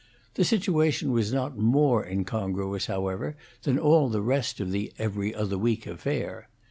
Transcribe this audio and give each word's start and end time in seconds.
The 0.33 0.43
situation 0.43 1.11
was 1.11 1.31
not 1.31 1.59
more 1.59 2.03
incongruous, 2.03 2.87
however, 2.87 3.37
than 3.61 3.77
all 3.77 4.09
the 4.09 4.23
rest 4.23 4.59
of 4.59 4.71
the 4.71 4.91
'Every 4.97 5.35
Other 5.35 5.59
Week' 5.59 5.85
affair. 5.85 6.49